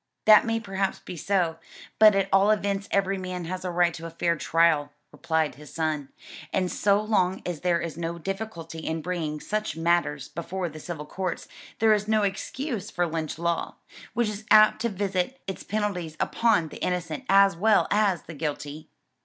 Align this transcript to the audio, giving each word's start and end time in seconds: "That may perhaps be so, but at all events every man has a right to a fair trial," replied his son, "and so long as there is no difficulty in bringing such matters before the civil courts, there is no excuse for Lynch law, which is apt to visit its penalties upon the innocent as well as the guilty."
"That 0.25 0.47
may 0.47 0.59
perhaps 0.59 0.97
be 0.97 1.15
so, 1.15 1.57
but 1.99 2.15
at 2.15 2.27
all 2.33 2.49
events 2.49 2.87
every 2.89 3.19
man 3.19 3.45
has 3.45 3.63
a 3.63 3.69
right 3.69 3.93
to 3.93 4.07
a 4.07 4.09
fair 4.09 4.35
trial," 4.35 4.91
replied 5.11 5.53
his 5.53 5.71
son, 5.71 6.09
"and 6.51 6.71
so 6.71 6.99
long 6.99 7.43
as 7.45 7.61
there 7.61 7.79
is 7.79 7.97
no 7.97 8.17
difficulty 8.17 8.79
in 8.79 9.03
bringing 9.03 9.39
such 9.39 9.77
matters 9.77 10.27
before 10.27 10.69
the 10.69 10.79
civil 10.79 11.05
courts, 11.05 11.47
there 11.77 11.93
is 11.93 12.07
no 12.07 12.23
excuse 12.23 12.89
for 12.89 13.05
Lynch 13.05 13.37
law, 13.37 13.75
which 14.15 14.27
is 14.29 14.43
apt 14.49 14.81
to 14.81 14.89
visit 14.89 15.39
its 15.45 15.61
penalties 15.61 16.17
upon 16.19 16.69
the 16.69 16.77
innocent 16.81 17.23
as 17.29 17.55
well 17.55 17.87
as 17.91 18.23
the 18.23 18.33
guilty." 18.33 18.89